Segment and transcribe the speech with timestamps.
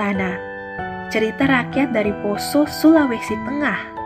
[0.00, 0.32] Dilana.
[1.12, 4.00] Cerita rakyat dari Poso, Sulawesi Tengah.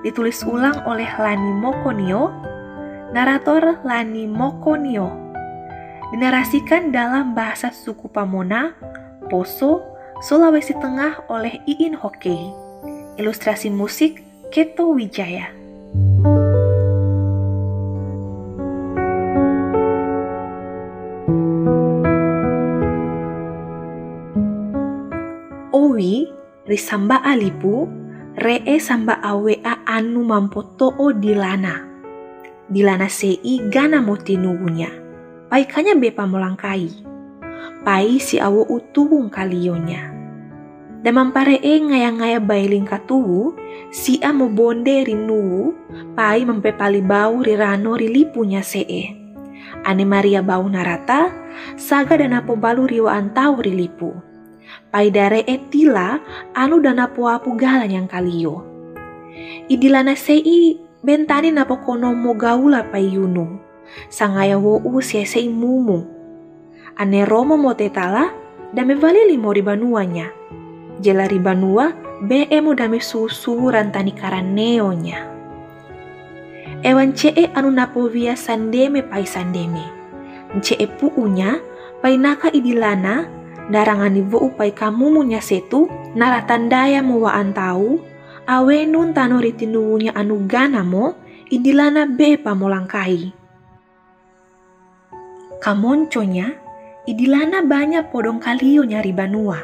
[0.00, 2.32] Ditulis ulang oleh Lani Mokonio,
[3.12, 5.12] narator Lani Mokonio.
[6.08, 8.72] Dinarasikan dalam bahasa suku Pamona,
[9.28, 9.84] Poso,
[10.24, 12.40] Sulawesi Tengah oleh Iin Hokei.
[13.20, 15.59] Ilustrasi musik Keto Wijaya.
[26.80, 27.84] Risamba alipu
[28.40, 31.84] ree samba awea anu mampotoo dilana.
[32.72, 34.88] Dilana sei gana moti nubunya.
[35.52, 36.88] Paikanya bepa molangkai.
[37.84, 40.08] Pai si awo utuwung kalionya.
[41.04, 43.52] Damang paree ngaya-ngaya bailing katuwu,
[43.92, 45.76] si a mo bonde rinuwu,
[46.16, 49.12] pai mempepali bau rirano rilipunya see.
[49.84, 51.28] Ane Maria bau narata,
[51.76, 54.29] saga dan apo balu riwa antau rilipu
[54.90, 56.18] paidare etila
[56.52, 58.66] anu dana puapu galan yang kalio.
[59.70, 63.58] Idilana sei bentani napo kono mo gaula payunu.
[64.10, 66.06] Sangaya wo u sei mumu.
[66.98, 68.30] Ane romo mo tetala
[68.74, 70.30] dame valili mo ribanuanya.
[71.00, 71.94] Jela ribanua
[72.26, 75.18] be emo dame susu rantani karaneonya.
[76.82, 79.86] Ewan cee anu napo via sandeme pai sandeme.
[80.60, 81.62] Cee puunya
[82.02, 83.39] pai naka idilana
[83.70, 85.86] darangani vo upai kamu munya setu
[86.18, 88.02] naratandaya mo wa antau
[88.50, 91.14] awenun tano ritinuunya anu gana mo
[91.54, 93.30] idilana be pamolangkai.
[95.62, 96.58] Kamonconya
[97.06, 99.62] idilana banyak podong kalio nyari banua.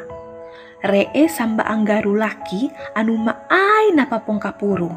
[0.86, 4.92] Ree samba anggaru laki anu maai napa pongkapuru.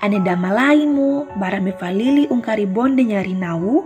[0.00, 3.84] Ane damalaimu barame falili ungkari bonde nyari nau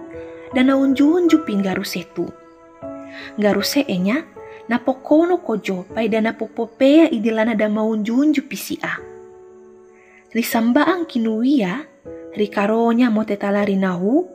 [0.55, 2.44] dan naunju-unju pinggaru setu
[3.39, 4.25] garuse enya
[4.69, 8.99] napokono kojo paida napopopea idilana da maunjunju pisia.
[10.33, 11.87] Risambaang kinuia,
[12.35, 14.27] rikaronya mo tetalari nahu,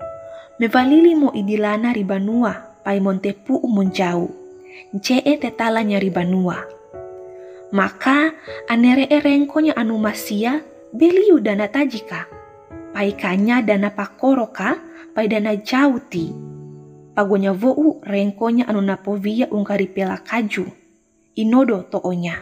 [0.59, 4.29] mevalili mo idilana ribanua pai montepu umonjau,
[4.94, 6.63] ncee tetalanya ribanua.
[7.72, 8.31] Maka
[8.67, 10.61] anere erengkonya anu masia
[10.94, 12.25] beliu dana tajika,
[12.94, 14.79] paikanya dana pakoroka
[15.13, 16.34] pai dana jauti
[17.14, 20.66] pagonya vou rengkonya anu napovia ungkari pela kaju.
[21.40, 22.36] Inodo toonya.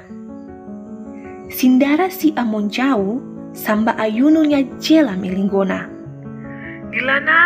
[1.47, 3.21] Sindara si amon jauh
[3.53, 5.87] samba ayununya jela melinggona.
[6.91, 7.41] Dilana,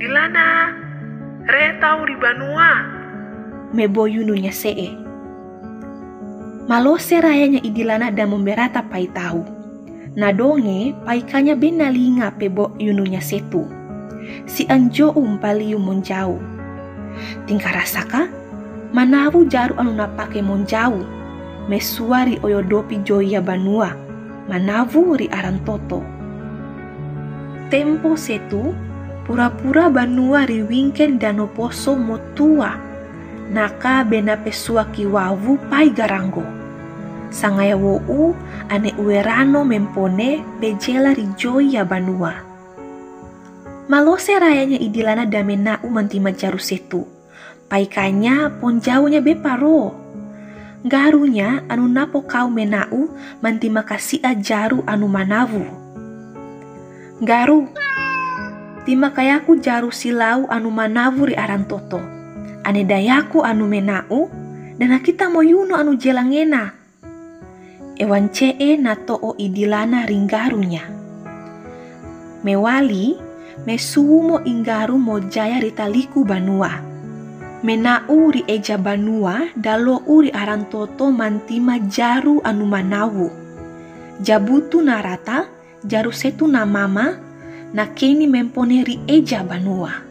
[0.00, 0.74] Dilana,
[1.46, 2.72] re tau ribanua.
[3.70, 4.96] Mebo yununya see.
[6.66, 9.44] Malose rayanya idilana dan memberata pai tahu.
[10.16, 13.75] Nadonge paikanya benalinga pebo yununya setu
[14.46, 16.38] si anjo umpaliu monjau.
[17.44, 18.28] Tingkah rasaka,
[18.92, 21.02] manawu jaru anu napake monjau,
[21.68, 23.96] mesuari oyodopi joya banua,
[24.48, 26.04] manavu ri arantoto.
[27.66, 28.70] Tempo setu,
[29.26, 32.78] pura-pura banua ri wingken dano poso motua,
[33.50, 36.46] naka bena pesua kiwawu pai garango.
[37.26, 38.30] Sangaya wo u
[38.70, 42.45] ane uerano mempone bejela ri joya banua
[43.86, 47.06] Malose rayanya idilana damena umantima jaru setu.
[47.70, 49.94] Paikanya ponjaunya beparo.
[50.82, 55.62] Garunya anu napo kau menau mantima kasia jaru anu manavu.
[57.22, 57.70] Garu,
[58.82, 62.02] tima kayaku jaru silau anu manavu ri aran toto.
[62.66, 64.26] Ane dayaku anu menau
[64.82, 66.74] dan kita moyuno anu jelangena.
[68.02, 70.82] Ewan cee nato o idilana ringgarunya.
[72.42, 73.25] Mewali,
[73.64, 76.84] mesumo inggaru mojaya ritaliku banua.
[77.64, 83.32] Mena uri eja banua dalo uri arantoto mantima jaru anu manawu.
[84.20, 85.48] Jabutu narata
[85.80, 87.16] jaru setu na mama
[87.72, 90.04] na keni mempone ri eja banua.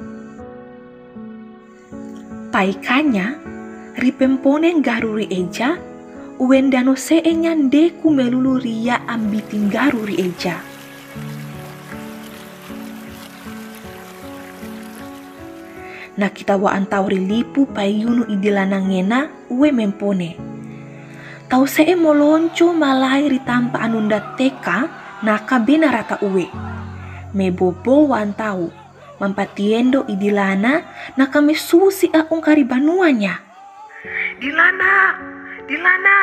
[2.52, 3.38] Paikanya
[3.96, 5.78] ri pempone garu ri eja
[6.40, 10.75] uendano seenya ndeku melulu ria ambiting garu ri eja.
[16.18, 20.40] Na kita wa antau rilipu payunu idilana ngena uwe mempone.
[21.46, 24.90] Tau see molonco malai ritampa anunda teka
[25.22, 26.50] naka bena rata uwe.
[27.36, 28.72] Mebobo wa antau
[29.20, 30.82] mampatiendo idilana
[31.20, 33.40] naka mesusi a ungkari banuanya.
[34.40, 35.18] Dilana,
[35.66, 36.18] Dilana,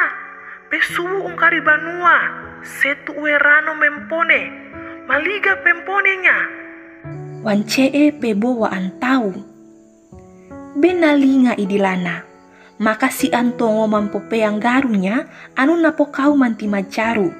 [0.70, 2.14] pesuwu ungkari banua,
[2.62, 4.52] setu uwe rano mempone,
[5.10, 6.46] maliga pemponenya.
[7.42, 9.51] Wancee pebo wa antau
[10.76, 12.32] benalinga idilana.
[12.82, 17.30] maka si Antongo mampo peang garunya anu napo kau manti majaru.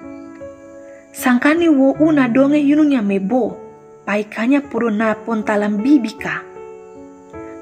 [1.11, 3.59] Sangkani wo una donge yununya mebo,
[4.07, 6.47] paikanya puro napon talam bibika.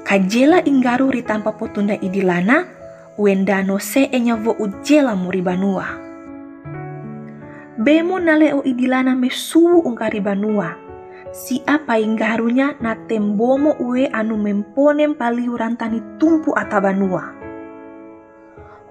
[0.05, 2.69] Kajela inggaru ritampa potunda idilana,
[3.17, 5.87] wendano se enya vo ujela muribanua.
[7.81, 10.77] Bemo nale o idilana mesuwu ungkari banua.
[11.31, 17.31] Si apa inggarunya na tembomo ue anu memponem paliuran tani tumpu atabanua.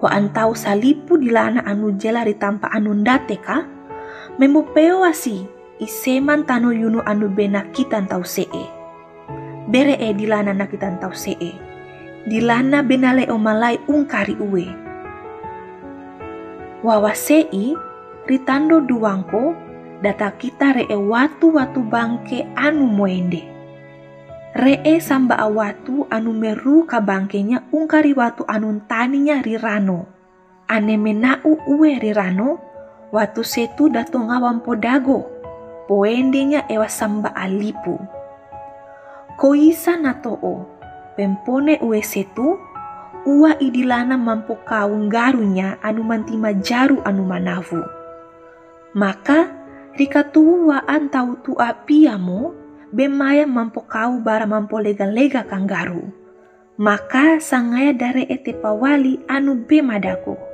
[0.01, 3.61] Wa antau salipu dilana anu jela ritampa anu ndate ka,
[4.41, 5.45] membo pewasi
[5.77, 8.49] iseman tano yunu anu bena kitan tau see.
[9.69, 11.53] Bere e dilana nakitan tau see.
[12.25, 14.65] Dilana benale o malai ungkari uwe.
[16.81, 17.77] Wawasei
[18.25, 19.53] ritando duangko
[20.01, 23.45] data kita ree watu-watu bangke anu moende.
[24.57, 30.09] Ree samba awatu anu meru ka bangkenya ungkari watu anu taninya rirano.
[30.67, 32.59] Ane menau uwe rirano,
[33.13, 35.29] watu setu dato ngawam podago.
[35.87, 37.99] Poendenya ewa samba alipu.
[39.37, 40.65] Koisa natoo,
[41.15, 42.59] pempone uwe setu,
[43.25, 47.83] ua idilana mampu kaung garunya anu mantima jaru anu manavu.
[48.93, 49.60] Maka
[49.95, 52.55] rikatu wa antau tu apiamo
[52.91, 56.11] bemaya mampu kau bara mampu lega-lega kang garu.
[56.81, 60.50] Maka sangaya dari ete pawali anu bemadaku.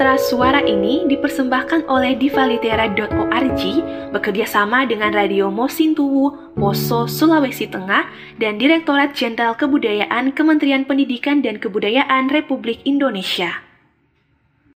[0.00, 3.62] Sastra suara ini dipersembahkan oleh divalitera.org
[4.16, 8.08] bekerjasama dengan Radio Mosintowo, Poso, Sulawesi Tengah,
[8.40, 13.69] dan Direktorat Jenderal Kebudayaan Kementerian Pendidikan dan Kebudayaan Republik Indonesia.